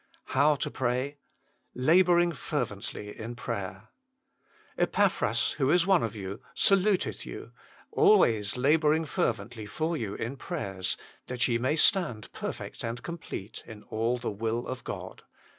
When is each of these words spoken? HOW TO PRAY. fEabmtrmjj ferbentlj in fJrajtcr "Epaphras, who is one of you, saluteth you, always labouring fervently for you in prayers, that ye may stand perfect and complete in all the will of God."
HOW 0.33 0.55
TO 0.55 0.71
PRAY. 0.71 1.19
fEabmtrmjj 1.77 2.33
ferbentlj 2.33 3.15
in 3.15 3.35
fJrajtcr 3.35 3.89
"Epaphras, 4.75 5.51
who 5.59 5.69
is 5.69 5.85
one 5.85 6.01
of 6.01 6.15
you, 6.15 6.41
saluteth 6.55 7.23
you, 7.23 7.51
always 7.91 8.57
labouring 8.57 9.05
fervently 9.05 9.67
for 9.67 9.95
you 9.95 10.15
in 10.15 10.37
prayers, 10.37 10.97
that 11.27 11.47
ye 11.47 11.59
may 11.59 11.75
stand 11.75 12.31
perfect 12.31 12.83
and 12.83 13.03
complete 13.03 13.61
in 13.67 13.83
all 13.91 14.17
the 14.17 14.31
will 14.31 14.65
of 14.65 14.83
God." 14.83 15.21